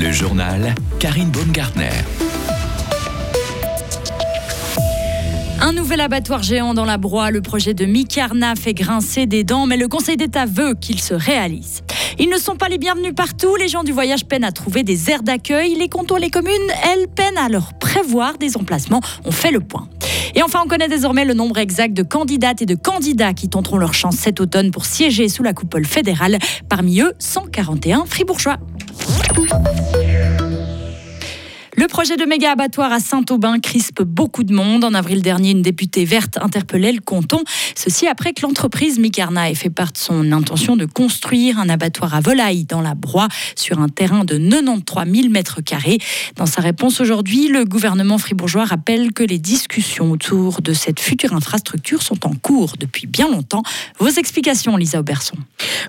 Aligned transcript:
Le 0.00 0.10
journal 0.12 0.74
Karine 0.98 1.28
Baumgartner. 1.28 1.90
Un 5.60 5.74
nouvel 5.74 6.00
abattoir 6.00 6.42
géant 6.42 6.72
dans 6.72 6.86
la 6.86 6.96
broie, 6.96 7.30
le 7.30 7.42
projet 7.42 7.74
de 7.74 7.84
Micarna 7.84 8.54
fait 8.54 8.72
grincer 8.72 9.26
des 9.26 9.44
dents, 9.44 9.66
mais 9.66 9.76
le 9.76 9.88
Conseil 9.88 10.16
d'État 10.16 10.46
veut 10.46 10.72
qu'il 10.72 11.02
se 11.02 11.12
réalise. 11.12 11.82
Ils 12.18 12.30
ne 12.30 12.38
sont 12.38 12.56
pas 12.56 12.70
les 12.70 12.78
bienvenus 12.78 13.14
partout, 13.14 13.56
les 13.56 13.68
gens 13.68 13.84
du 13.84 13.92
voyage 13.92 14.24
peinent 14.24 14.44
à 14.44 14.52
trouver 14.52 14.84
des 14.84 15.10
aires 15.10 15.22
d'accueil, 15.22 15.74
les 15.74 15.90
cantons 15.90 16.16
les 16.16 16.30
communes, 16.30 16.54
elles 16.82 17.06
peinent 17.06 17.36
à 17.36 17.50
leur 17.50 17.74
prévoir 17.74 18.38
des 18.38 18.56
emplacements. 18.56 19.02
On 19.26 19.32
fait 19.32 19.50
le 19.50 19.60
point. 19.60 19.86
Et 20.34 20.42
enfin, 20.42 20.60
on 20.64 20.68
connaît 20.68 20.88
désormais 20.88 21.26
le 21.26 21.34
nombre 21.34 21.58
exact 21.58 21.92
de 21.92 22.02
candidates 22.02 22.62
et 22.62 22.66
de 22.66 22.74
candidats 22.74 23.34
qui 23.34 23.50
tenteront 23.50 23.76
leur 23.76 23.92
chance 23.92 24.16
cet 24.16 24.40
automne 24.40 24.70
pour 24.70 24.86
siéger 24.86 25.28
sous 25.28 25.42
la 25.42 25.52
coupole 25.52 25.84
fédérale. 25.84 26.38
Parmi 26.70 27.02
eux, 27.02 27.12
141 27.18 28.06
fribourgeois. 28.06 28.56
Le 31.80 31.86
projet 31.86 32.18
de 32.18 32.26
méga 32.26 32.52
abattoir 32.52 32.92
à 32.92 33.00
Saint-Aubin 33.00 33.58
crispe 33.58 34.02
beaucoup 34.02 34.44
de 34.44 34.52
monde. 34.52 34.84
En 34.84 34.92
avril 34.92 35.22
dernier, 35.22 35.52
une 35.52 35.62
députée 35.62 36.04
verte 36.04 36.36
interpellait 36.42 36.92
le 36.92 37.00
canton. 37.00 37.42
Ceci 37.74 38.06
après 38.06 38.34
que 38.34 38.42
l'entreprise 38.42 38.98
Micarna 38.98 39.50
ait 39.50 39.54
fait 39.54 39.70
part 39.70 39.90
de 39.90 39.96
son 39.96 40.30
intention 40.30 40.76
de 40.76 40.84
construire 40.84 41.58
un 41.58 41.70
abattoir 41.70 42.14
à 42.14 42.20
volailles 42.20 42.66
dans 42.66 42.82
la 42.82 42.94
Broye 42.94 43.28
sur 43.56 43.78
un 43.80 43.88
terrain 43.88 44.26
de 44.26 44.36
93 44.36 45.10
000 45.10 45.28
mètres 45.30 45.62
carrés. 45.62 45.96
Dans 46.36 46.44
sa 46.44 46.60
réponse 46.60 47.00
aujourd'hui, 47.00 47.48
le 47.48 47.64
gouvernement 47.64 48.18
fribourgeois 48.18 48.66
rappelle 48.66 49.14
que 49.14 49.22
les 49.22 49.38
discussions 49.38 50.10
autour 50.10 50.60
de 50.60 50.74
cette 50.74 51.00
future 51.00 51.32
infrastructure 51.32 52.02
sont 52.02 52.26
en 52.26 52.34
cours 52.34 52.74
depuis 52.78 53.06
bien 53.06 53.30
longtemps. 53.30 53.62
Vos 53.98 54.10
explications, 54.10 54.76
Lisa 54.76 55.00
Auberson. 55.00 55.38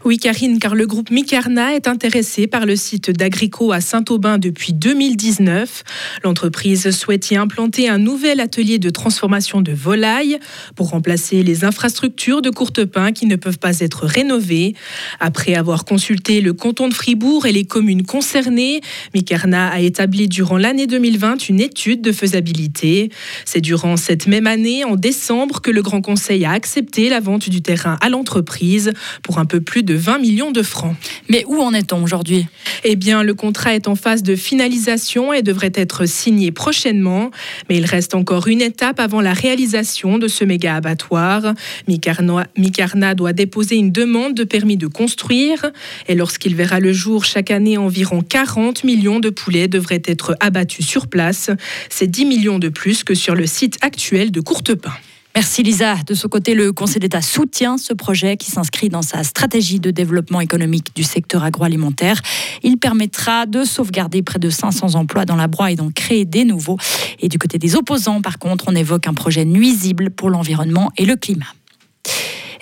Oui, 0.05 0.19
Karine, 0.19 0.57
car 0.57 0.73
le 0.73 0.87
groupe 0.87 1.11
Micarna 1.11 1.75
est 1.75 1.89
intéressé 1.89 2.47
par 2.47 2.65
le 2.65 2.77
site 2.77 3.11
d'Agrico 3.11 3.73
à 3.73 3.81
Saint-Aubin 3.81 4.37
depuis 4.37 4.71
2019. 4.71 5.80
L'entreprise 6.23 6.91
souhaite 6.91 7.31
y 7.31 7.35
implanter 7.35 7.89
un 7.89 7.97
nouvel 7.97 8.39
atelier 8.39 8.79
de 8.79 8.89
transformation 8.89 9.61
de 9.61 9.71
volailles 9.71 10.39
pour 10.75 10.89
remplacer 10.89 11.43
les 11.43 11.63
infrastructures 11.63 12.41
de 12.41 12.49
Courtepin 12.49 13.11
qui 13.11 13.25
ne 13.25 13.35
peuvent 13.35 13.59
pas 13.59 13.79
être 13.79 14.05
rénovées. 14.05 14.75
Après 15.19 15.55
avoir 15.55 15.85
consulté 15.85 16.41
le 16.41 16.53
canton 16.53 16.87
de 16.87 16.93
Fribourg 16.93 17.45
et 17.45 17.51
les 17.51 17.65
communes 17.65 18.05
concernées, 18.05 18.81
Micarna 19.13 19.69
a 19.69 19.79
établi 19.79 20.27
durant 20.27 20.57
l'année 20.57 20.87
2020 20.87 21.49
une 21.49 21.59
étude 21.59 22.01
de 22.01 22.11
faisabilité. 22.11 23.09
C'est 23.45 23.61
durant 23.61 23.97
cette 23.97 24.27
même 24.27 24.47
année, 24.47 24.83
en 24.83 24.95
décembre, 24.95 25.61
que 25.61 25.71
le 25.71 25.81
Grand 25.81 26.01
Conseil 26.01 26.45
a 26.45 26.51
accepté 26.51 27.09
la 27.09 27.19
vente 27.19 27.49
du 27.49 27.61
terrain 27.61 27.97
à 28.01 28.09
l'entreprise 28.09 28.93
pour 29.23 29.39
un 29.39 29.45
peu 29.45 29.61
plus 29.61 29.83
de 29.83 29.93
20 29.93 30.19
millions 30.19 30.51
de 30.51 30.63
francs. 30.63 30.95
Mais 31.29 31.43
où 31.47 31.59
en 31.61 31.73
est-on 31.73 32.03
aujourd'hui? 32.03 32.47
Eh 32.83 32.95
bien, 32.95 33.23
le 33.23 33.33
contrat 33.33 33.75
est 33.75 33.87
en 33.87 33.95
phase 33.95 34.23
de 34.23 34.35
finalisation 34.35 35.33
et 35.33 35.41
devrait 35.41 35.60
être 35.73 36.05
signé 36.05 36.51
prochainement, 36.51 37.31
mais 37.69 37.77
il 37.77 37.85
reste 37.85 38.15
encore 38.15 38.47
une 38.47 38.61
étape 38.61 38.99
avant 38.99 39.21
la 39.21 39.33
réalisation 39.33 40.17
de 40.17 40.27
ce 40.27 40.43
méga 40.43 40.75
abattoir. 40.75 41.53
Micarna 41.87 43.15
doit 43.15 43.33
déposer 43.33 43.75
une 43.75 43.91
demande 43.91 44.33
de 44.33 44.43
permis 44.43 44.77
de 44.77 44.87
construire 44.87 45.71
et 46.07 46.15
lorsqu'il 46.15 46.55
verra 46.55 46.79
le 46.79 46.93
jour 46.93 47.25
chaque 47.25 47.51
année, 47.51 47.77
environ 47.77 48.21
40 48.21 48.83
millions 48.83 49.19
de 49.19 49.29
poulets 49.29 49.67
devraient 49.67 50.03
être 50.05 50.35
abattus 50.39 50.85
sur 50.85 51.07
place. 51.07 51.49
C'est 51.89 52.07
10 52.07 52.25
millions 52.25 52.59
de 52.59 52.69
plus 52.69 53.03
que 53.03 53.15
sur 53.15 53.35
le 53.35 53.45
site 53.45 53.77
actuel 53.81 54.31
de 54.31 54.41
Courtepin. 54.41 54.93
Merci 55.33 55.63
Lisa. 55.63 55.95
De 56.05 56.13
ce 56.13 56.27
côté, 56.27 56.53
le 56.53 56.73
Conseil 56.73 56.99
d'État 56.99 57.21
soutient 57.21 57.77
ce 57.77 57.93
projet 57.93 58.35
qui 58.35 58.51
s'inscrit 58.51 58.89
dans 58.89 59.01
sa 59.01 59.23
stratégie 59.23 59.79
de 59.79 59.89
développement 59.89 60.41
économique 60.41 60.93
du 60.93 61.03
secteur 61.03 61.43
agroalimentaire. 61.43 62.21
Il 62.63 62.77
permettra 62.77 63.45
de 63.45 63.63
sauvegarder 63.63 64.23
près 64.23 64.39
de 64.39 64.49
500 64.49 64.95
emplois 64.95 65.25
dans 65.25 65.37
la 65.37 65.47
broie 65.47 65.71
et 65.71 65.75
d'en 65.75 65.89
créer 65.89 66.25
des 66.25 66.43
nouveaux. 66.43 66.77
Et 67.19 67.29
du 67.29 67.39
côté 67.39 67.57
des 67.57 67.75
opposants, 67.75 68.21
par 68.21 68.39
contre, 68.39 68.65
on 68.67 68.75
évoque 68.75 69.07
un 69.07 69.13
projet 69.13 69.45
nuisible 69.45 70.09
pour 70.09 70.29
l'environnement 70.29 70.91
et 70.97 71.05
le 71.05 71.15
climat. 71.15 71.53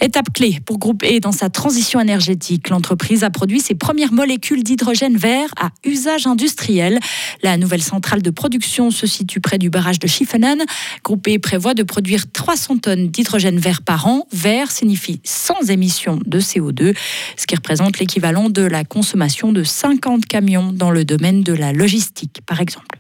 Étape 0.02 0.32
clé 0.34 0.60
pour 0.66 0.80
Groupe 0.80 1.04
E 1.04 1.20
dans 1.20 1.34
sa 1.34 1.50
transition 1.50 2.00
énergétique. 2.00 2.70
L'entreprise 2.70 3.26
a 3.26 3.30
produit 3.30 3.60
ses 3.60 3.76
premières 3.76 4.14
molécules 4.14 4.64
d'hydrogène 4.64 5.18
vert 5.18 5.50
à 5.60 5.72
usage 5.84 6.26
industriel. 6.26 7.00
La 7.44 7.58
nouvelle 7.58 7.82
centrale 7.82 8.22
de 8.22 8.30
production 8.30 8.92
se 8.92 9.06
situe 9.06 9.42
près 9.42 9.58
du 9.58 9.70
barrage 9.70 10.00
de 10.00 10.08
Schiffenen. 10.08 10.64
Groupe 11.04 11.28
E 11.28 11.38
prévoit 11.38 11.74
de 11.74 11.84
produire 11.84 12.32
300 12.32 12.78
tonnes 12.78 13.10
d'hydrogène 13.10 13.60
vert 13.60 13.82
par 13.82 14.08
an. 14.08 14.26
Vert 14.32 14.72
signifie 14.72 15.20
sans 15.26 15.70
émission 15.70 16.18
de 16.26 16.40
CO2, 16.40 16.96
ce 17.36 17.46
qui 17.46 17.56
représente 17.56 18.00
l'équivalent 18.00 18.50
de 18.50 18.62
la 18.62 18.86
consommation 18.86 19.52
de 19.52 19.64
50 19.64 20.26
camions 20.26 20.72
dans 20.72 20.92
le 20.92 21.04
domaine 21.04 21.44
de 21.44 21.54
la 21.54 21.74
logistique, 21.74 22.40
par 22.46 22.62
exemple. 22.62 23.00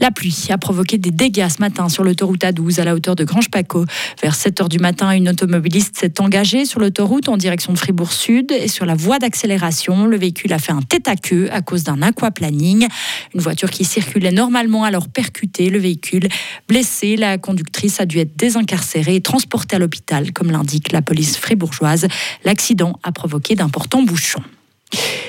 La 0.00 0.10
pluie 0.10 0.48
a 0.50 0.58
provoqué 0.58 0.98
des 0.98 1.10
dégâts 1.10 1.48
ce 1.48 1.60
matin 1.60 1.88
sur 1.88 2.04
l'autoroute 2.04 2.42
A12 2.42 2.80
à 2.80 2.84
la 2.84 2.94
hauteur 2.94 3.16
de 3.16 3.24
Grange-Paco. 3.24 3.84
Vers 4.22 4.34
7 4.34 4.60
h 4.60 4.68
du 4.68 4.78
matin, 4.78 5.10
une 5.12 5.28
automobiliste 5.28 5.96
s'est 5.96 6.20
engagée 6.20 6.64
sur 6.64 6.80
l'autoroute 6.80 7.28
en 7.28 7.36
direction 7.36 7.72
de 7.72 7.78
Fribourg-Sud 7.78 8.52
et 8.52 8.68
sur 8.68 8.84
la 8.84 8.94
voie 8.94 9.18
d'accélération, 9.18 10.06
le 10.06 10.16
véhicule 10.16 10.52
a 10.52 10.58
fait 10.58 10.72
un 10.72 10.82
tête 10.82 11.08
à 11.08 11.16
queue 11.16 11.48
à 11.50 11.62
cause 11.62 11.84
d'un 11.84 12.02
aquaplaning. 12.02 12.86
Une 13.34 13.40
voiture 13.40 13.70
qui 13.70 13.84
circulait 13.84 14.32
normalement 14.32 14.84
a 14.84 14.88
alors 14.88 15.08
percuté 15.08 15.70
le 15.70 15.78
véhicule. 15.78 16.28
Blessée, 16.68 17.16
la 17.16 17.38
conductrice 17.38 18.00
a 18.00 18.06
dû 18.06 18.18
être 18.18 18.36
désincarcérée 18.36 19.16
et 19.16 19.20
transportée 19.20 19.76
à 19.76 19.78
l'hôpital, 19.78 20.32
comme 20.32 20.50
l'indique 20.50 20.92
la 20.92 21.02
police 21.02 21.36
fribourgeoise. 21.36 22.06
L'accident 22.44 22.98
a 23.02 23.12
provoqué 23.12 23.54
d'importants 23.54 24.02
bouchons. 24.02 24.42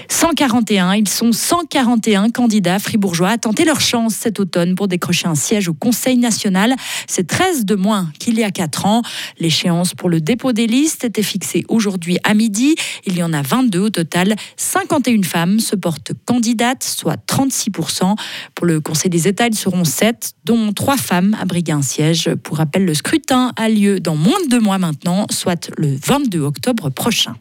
141, 0.10 0.96
ils 0.96 1.08
sont 1.08 1.32
141 1.32 2.30
candidats 2.30 2.80
fribourgeois 2.80 3.30
à 3.30 3.38
tenter 3.38 3.66
leur 3.66 3.82
chance 3.82 4.16
cet 4.16 4.40
automne 4.40 4.76
pour 4.76 4.88
décrocher 4.88 5.28
un 5.28 5.36
siège 5.36 5.68
au 5.68 5.74
Conseil 5.74 6.18
national. 6.18 6.76
C'est 7.08 7.28
13 7.28 7.66
de 7.66 7.76
moins 7.76 8.10
qu'il 8.20 8.40
y 8.40 8.44
a 8.44 8.52
4 8.52 8.86
ans. 8.86 9.02
L'échéance 9.40 9.94
pour 9.94 10.10
le 10.10 10.22
dépôt 10.22 10.54
des 10.54 10.68
listes 10.68 11.04
était 11.04 11.24
fixée 11.24 11.66
aujourd'hui 11.68 12.18
à 12.24 12.34
midi. 12.34 12.76
Il 13.06 13.18
y 13.18 13.24
en 13.24 13.34
a 13.34 13.42
22 13.42 13.80
au 13.80 13.90
total. 13.90 14.36
51 14.56 15.24
femmes 15.24 15.60
se 15.60 15.76
portent 15.76 16.14
candidates, 16.26 16.84
soit 16.84 17.18
36%. 17.28 18.16
Pour 18.56 18.66
le 18.66 18.80
Conseil 18.80 19.10
des 19.10 19.28
États, 19.28 19.48
ils 19.48 19.56
seront 19.56 19.84
7, 19.84 20.34
dont 20.46 20.74
3 20.74 20.98
femmes 20.98 21.38
à 21.40 21.46
briguer 21.46 21.74
un 21.74 21.82
siège. 21.82 22.30
Pour 22.44 22.58
rappel, 22.58 22.86
le 22.86 22.94
scrutin 22.94 23.52
a 23.56 23.70
lieu 23.70 24.00
dans 24.00 24.16
moins 24.16 24.40
de 24.46 24.50
deux 24.50 24.60
mois 24.60 24.78
maintenant, 24.78 25.28
soit 25.30 25.70
le 25.78 25.96
22 25.96 26.42
octobre 26.42 26.90
prochain. 26.90 27.36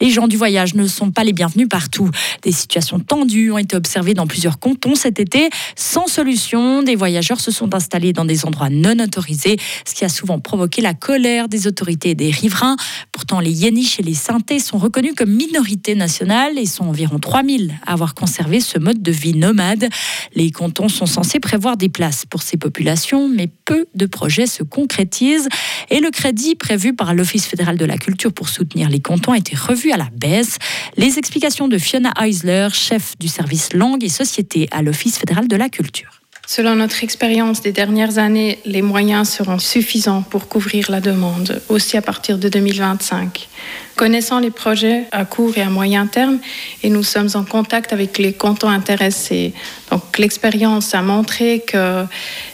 Les 0.00 0.10
gens 0.10 0.26
du 0.26 0.36
voyage 0.36 0.74
ne 0.74 0.86
sont 0.88 1.12
pas 1.12 1.22
les 1.22 1.32
bienvenus 1.32 1.68
partout. 1.68 2.10
Des 2.42 2.50
situations 2.50 2.98
tendues 2.98 3.52
ont 3.52 3.58
été 3.58 3.76
observées 3.76 4.14
dans 4.14 4.26
plusieurs 4.26 4.58
cantons 4.58 4.96
cet 4.96 5.20
été. 5.20 5.48
Sans 5.76 6.08
solution, 6.08 6.82
des 6.82 6.96
voyageurs 6.96 7.40
se 7.40 7.52
sont 7.52 7.72
installés 7.74 8.12
dans 8.12 8.24
des 8.24 8.44
endroits 8.44 8.70
non 8.70 8.98
autorisés, 8.98 9.56
ce 9.86 9.94
qui 9.94 10.04
a 10.04 10.08
souvent 10.08 10.40
provoqué 10.40 10.82
la 10.82 10.94
colère 10.94 11.48
des 11.48 11.68
autorités 11.68 12.10
et 12.10 12.14
des 12.16 12.30
riverains. 12.30 12.76
Pourtant, 13.12 13.38
les 13.38 13.52
Yéniches 13.52 14.00
et 14.00 14.02
les 14.02 14.14
Synthés 14.14 14.58
sont 14.58 14.78
reconnus 14.78 15.14
comme 15.16 15.30
minorité 15.30 15.94
nationale 15.94 16.58
et 16.58 16.66
sont 16.66 16.86
environ 16.86 17.20
3000 17.20 17.72
à 17.86 17.92
avoir 17.92 18.14
conservé 18.14 18.60
ce 18.60 18.80
mode 18.80 19.00
de 19.00 19.12
vie 19.12 19.34
nomade. 19.34 19.88
Les 20.34 20.50
cantons 20.50 20.88
sont 20.88 21.06
censés 21.06 21.38
prévoir 21.38 21.76
des 21.76 21.88
places 21.88 22.26
pour 22.26 22.42
ces 22.42 22.56
populations, 22.56 23.28
mais 23.28 23.48
peu 23.64 23.86
de 23.94 24.06
projets 24.06 24.48
se 24.48 24.64
concrétisent 24.64 25.48
et 25.90 26.00
le 26.00 26.10
crédit 26.10 26.56
prévu 26.56 26.94
par 26.94 27.14
l'Office 27.14 27.46
fédéral 27.46 27.76
de 27.76 27.84
la 27.84 27.96
culture 27.96 28.32
pour 28.32 28.48
soutenir 28.48 28.88
les 28.88 29.00
cantons 29.00 29.32
a 29.32 29.38
été 29.38 29.54
revu 29.54 29.83
à 29.92 29.96
la 29.96 30.08
baisse. 30.12 30.58
Les 30.96 31.18
explications 31.18 31.68
de 31.68 31.78
Fiona 31.78 32.12
Eisler, 32.20 32.68
chef 32.72 33.14
du 33.18 33.28
service 33.28 33.72
langue 33.72 34.04
et 34.04 34.08
société 34.08 34.68
à 34.70 34.82
l'Office 34.82 35.18
fédéral 35.18 35.48
de 35.48 35.56
la 35.56 35.68
culture. 35.68 36.20
Selon 36.46 36.74
notre 36.74 37.02
expérience 37.02 37.62
des 37.62 37.72
dernières 37.72 38.18
années, 38.18 38.58
les 38.66 38.82
moyens 38.82 39.30
seront 39.30 39.58
suffisants 39.58 40.20
pour 40.20 40.46
couvrir 40.46 40.90
la 40.90 41.00
demande, 41.00 41.62
aussi 41.70 41.96
à 41.96 42.02
partir 42.02 42.36
de 42.36 42.50
2025. 42.50 43.48
Connaissant 43.96 44.40
les 44.40 44.50
projets 44.50 45.04
à 45.10 45.24
court 45.24 45.56
et 45.56 45.62
à 45.62 45.70
moyen 45.70 46.06
terme, 46.06 46.38
et 46.82 46.90
nous 46.90 47.02
sommes 47.02 47.30
en 47.34 47.44
contact 47.44 47.94
avec 47.94 48.18
les 48.18 48.34
cantons 48.34 48.68
intéressés. 48.68 49.54
Donc 49.90 50.18
l'expérience 50.18 50.94
a 50.94 51.00
montré 51.00 51.64
qu'il 51.66 52.08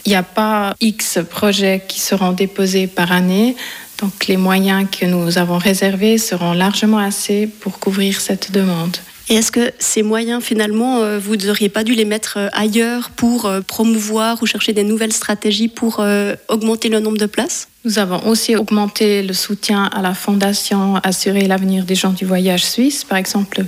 n'y 0.07 0.15
a 0.15 0.23
pas 0.23 0.73
X 0.79 1.19
projets 1.29 1.83
qui 1.85 1.99
seront 1.99 2.31
déposés 2.31 2.87
par 2.87 3.11
année. 3.11 3.57
Donc 4.01 4.27
les 4.27 4.37
moyens 4.37 4.87
que 4.89 5.05
nous 5.05 5.37
avons 5.37 5.57
réservés 5.57 6.17
seront 6.17 6.53
largement 6.53 6.97
assez 6.97 7.47
pour 7.47 7.79
couvrir 7.79 8.19
cette 8.19 8.51
demande. 8.51 8.97
Et 9.29 9.35
est-ce 9.35 9.51
que 9.51 9.71
ces 9.79 10.03
moyens, 10.03 10.43
finalement, 10.43 10.97
euh, 10.97 11.19
vous 11.19 11.37
n'auriez 11.37 11.69
pas 11.69 11.85
dû 11.85 11.93
les 11.93 12.03
mettre 12.03 12.33
euh, 12.37 12.49
ailleurs 12.51 13.11
pour 13.11 13.45
euh, 13.45 13.61
promouvoir 13.61 14.41
ou 14.41 14.45
chercher 14.45 14.73
des 14.73 14.83
nouvelles 14.83 15.13
stratégies 15.13 15.69
pour 15.69 16.03
augmenter 16.49 16.89
le 16.89 16.99
nombre 16.99 17.17
de 17.17 17.27
places? 17.27 17.69
Nous 17.85 17.97
avons 17.97 18.27
aussi 18.27 18.55
augmenté 18.55 19.23
le 19.23 19.33
soutien 19.33 19.85
à 19.85 20.01
la 20.01 20.13
Fondation 20.13 20.95
Assurer 21.03 21.47
l'avenir 21.47 21.85
des 21.85 21.95
gens 21.95 22.11
du 22.11 22.25
voyage 22.25 22.65
suisse, 22.65 23.03
par 23.03 23.17
exemple 23.17 23.63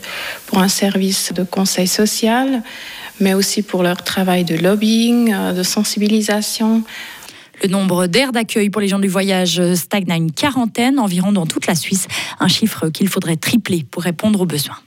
pour 0.47 0.57
un 0.57 0.67
service 0.67 1.31
de 1.33 1.43
conseil 1.43 1.87
social, 1.87 2.61
mais 3.19 3.33
aussi 3.33 3.61
pour 3.61 3.83
leur 3.83 4.03
travail 4.03 4.43
de 4.43 4.55
lobbying, 4.55 5.33
de 5.53 5.63
sensibilisation. 5.63 6.83
Le 7.61 7.69
nombre 7.69 8.07
d'aires 8.07 8.31
d'accueil 8.31 8.69
pour 8.69 8.81
les 8.81 8.87
gens 8.87 8.99
du 8.99 9.07
voyage 9.07 9.61
stagne 9.75 10.11
à 10.11 10.15
une 10.15 10.31
quarantaine 10.31 10.99
environ 10.99 11.31
dans 11.31 11.45
toute 11.45 11.67
la 11.67 11.75
Suisse, 11.75 12.07
un 12.39 12.47
chiffre 12.47 12.89
qu'il 12.89 13.07
faudrait 13.07 13.37
tripler 13.37 13.85
pour 13.89 14.03
répondre 14.03 14.41
aux 14.41 14.45
besoins. 14.45 14.77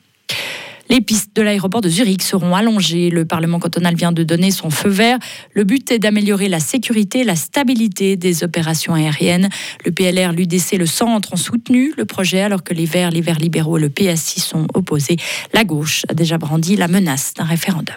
Les 0.88 1.00
pistes 1.00 1.34
de 1.34 1.42
l'aéroport 1.42 1.80
de 1.80 1.88
Zurich 1.88 2.22
seront 2.22 2.54
allongées. 2.54 3.10
Le 3.10 3.24
Parlement 3.24 3.58
cantonal 3.58 3.96
vient 3.96 4.12
de 4.12 4.22
donner 4.22 4.50
son 4.50 4.70
feu 4.70 4.88
vert. 4.88 5.18
Le 5.52 5.64
but 5.64 5.90
est 5.90 5.98
d'améliorer 5.98 6.48
la 6.48 6.60
sécurité 6.60 7.20
et 7.20 7.24
la 7.24 7.34
stabilité 7.34 8.16
des 8.16 8.44
opérations 8.44 8.94
aériennes. 8.94 9.48
Le 9.84 9.90
PLR, 9.90 10.32
l'UDC 10.32 10.78
le 10.78 10.86
Centre 10.86 11.32
ont 11.32 11.36
soutenu 11.36 11.92
le 11.96 12.04
projet 12.04 12.40
alors 12.40 12.62
que 12.62 12.72
les 12.72 12.86
Verts, 12.86 13.10
les 13.10 13.20
Verts 13.20 13.38
libéraux 13.38 13.78
et 13.78 13.80
le 13.80 13.88
PSI 13.88 14.40
sont 14.40 14.68
opposés. 14.74 15.16
La 15.52 15.64
gauche 15.64 16.04
a 16.08 16.14
déjà 16.14 16.38
brandi 16.38 16.76
la 16.76 16.86
menace 16.86 17.34
d'un 17.34 17.44
référendum. 17.44 17.96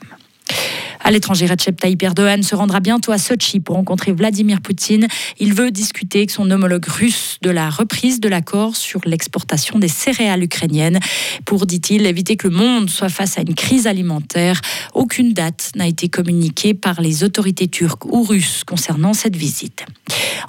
À 1.01 1.11
l'étranger, 1.11 1.45
Recep 1.45 1.79
Tayyip 1.79 2.03
Erdogan 2.03 2.43
se 2.43 2.55
rendra 2.55 2.81
bientôt 2.81 3.11
à 3.11 3.17
Sochi 3.17 3.59
pour 3.59 3.75
rencontrer 3.77 4.11
Vladimir 4.11 4.61
Poutine. 4.61 5.07
Il 5.39 5.53
veut 5.53 5.71
discuter 5.71 6.19
avec 6.19 6.31
son 6.31 6.51
homologue 6.51 6.85
russe 6.85 7.37
de 7.41 7.49
la 7.49 7.69
reprise 7.69 8.19
de 8.19 8.27
l'accord 8.27 8.75
sur 8.75 8.99
l'exportation 9.05 9.79
des 9.79 9.87
céréales 9.87 10.43
ukrainiennes 10.43 10.99
pour, 11.45 11.65
dit-il, 11.65 12.05
éviter 12.05 12.35
que 12.35 12.47
le 12.47 12.55
monde 12.55 12.89
soit 12.89 13.09
face 13.09 13.37
à 13.37 13.41
une 13.41 13.55
crise 13.55 13.87
alimentaire. 13.87 14.59
Aucune 14.93 15.33
date 15.33 15.71
n'a 15.75 15.87
été 15.87 16.09
communiquée 16.09 16.73
par 16.73 17.01
les 17.01 17.23
autorités 17.23 17.67
turques 17.67 18.05
ou 18.05 18.23
russes 18.23 18.63
concernant 18.65 19.13
cette 19.13 19.35
visite. 19.35 19.85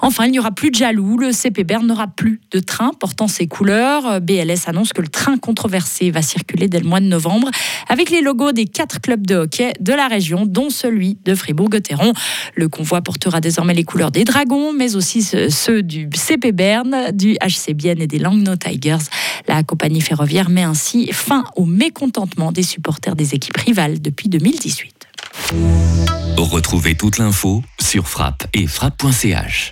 Enfin, 0.01 0.25
il 0.25 0.31
n'y 0.31 0.39
aura 0.39 0.51
plus 0.51 0.71
de 0.71 0.75
jaloux. 0.75 1.17
Le 1.17 1.31
CP 1.31 1.63
Berne 1.63 1.87
n'aura 1.87 2.07
plus 2.07 2.41
de 2.51 2.59
train 2.59 2.91
portant 2.99 3.27
ses 3.27 3.47
couleurs. 3.47 4.19
BLS 4.19 4.67
annonce 4.67 4.93
que 4.93 5.01
le 5.01 5.07
train 5.07 5.37
controversé 5.37 6.11
va 6.11 6.21
circuler 6.21 6.67
dès 6.67 6.79
le 6.79 6.87
mois 6.87 6.99
de 6.99 7.05
novembre 7.05 7.49
avec 7.87 8.09
les 8.09 8.21
logos 8.21 8.51
des 8.51 8.65
quatre 8.65 8.99
clubs 8.99 9.25
de 9.25 9.35
hockey 9.35 9.73
de 9.79 9.93
la 9.93 10.07
région 10.07 10.40
dont 10.45 10.69
celui 10.69 11.17
de 11.25 11.35
Fribourg-Gotteron. 11.35 12.13
Le 12.55 12.69
convoi 12.69 13.01
portera 13.01 13.41
désormais 13.41 13.73
les 13.73 13.83
couleurs 13.83 14.11
des 14.11 14.23
Dragons, 14.23 14.73
mais 14.73 14.95
aussi 14.95 15.23
ceux 15.23 15.83
du 15.83 16.09
CP 16.13 16.51
Berne, 16.51 17.11
du 17.13 17.35
HC 17.35 17.73
Bienne 17.73 18.01
et 18.01 18.07
des 18.07 18.19
Langnau 18.19 18.55
Tigers. 18.55 18.97
La 19.47 19.63
compagnie 19.63 20.01
ferroviaire 20.01 20.49
met 20.49 20.63
ainsi 20.63 21.09
fin 21.11 21.43
au 21.55 21.65
mécontentement 21.65 22.51
des 22.51 22.63
supporters 22.63 23.15
des 23.15 23.35
équipes 23.35 23.57
rivales 23.57 24.01
depuis 24.01 24.29
2018. 24.29 25.07
Retrouvez 26.37 26.95
toute 26.95 27.17
l'info 27.17 27.61
sur 27.79 28.07
frappe 28.07 28.47
et 28.53 28.67
frappe.ch. 28.67 29.71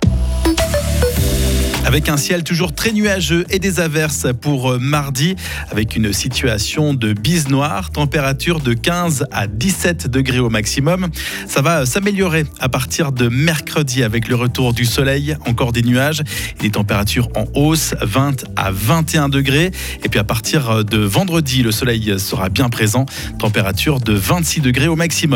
Avec 1.90 2.08
un 2.08 2.16
ciel 2.16 2.44
toujours 2.44 2.72
très 2.72 2.92
nuageux 2.92 3.44
et 3.50 3.58
des 3.58 3.80
averses 3.80 4.28
pour 4.40 4.70
euh, 4.70 4.78
mardi, 4.78 5.34
avec 5.72 5.96
une 5.96 6.12
situation 6.12 6.94
de 6.94 7.12
bise 7.12 7.48
noire, 7.48 7.90
température 7.90 8.60
de 8.60 8.74
15 8.74 9.26
à 9.32 9.48
17 9.48 10.06
degrés 10.06 10.38
au 10.38 10.50
maximum. 10.50 11.08
Ça 11.48 11.62
va 11.62 11.86
s'améliorer 11.86 12.46
à 12.60 12.68
partir 12.68 13.10
de 13.10 13.26
mercredi 13.26 14.04
avec 14.04 14.28
le 14.28 14.36
retour 14.36 14.72
du 14.72 14.84
soleil, 14.84 15.36
encore 15.48 15.72
des 15.72 15.82
nuages, 15.82 16.20
et 16.60 16.62
des 16.62 16.70
températures 16.70 17.28
en 17.34 17.46
hausse, 17.54 17.96
20 18.00 18.44
à 18.54 18.70
21 18.70 19.28
degrés. 19.28 19.72
Et 20.04 20.08
puis 20.08 20.20
à 20.20 20.24
partir 20.24 20.84
de 20.84 20.98
vendredi, 20.98 21.64
le 21.64 21.72
soleil 21.72 22.20
sera 22.20 22.50
bien 22.50 22.68
présent, 22.68 23.04
température 23.40 23.98
de 23.98 24.12
26 24.12 24.60
degrés 24.60 24.86
au 24.86 24.94
maximum. 24.94 25.20